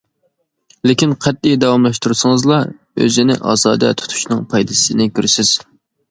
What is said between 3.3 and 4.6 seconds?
ئازادە تۇتۇشنىڭ